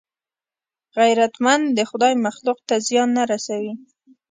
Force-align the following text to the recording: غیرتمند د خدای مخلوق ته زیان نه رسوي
غیرتمند 0.97 1.65
د 1.77 1.79
خدای 1.89 2.13
مخلوق 2.25 2.59
ته 2.67 2.75
زیان 2.87 3.09
نه 3.17 3.23
رسوي 3.31 3.73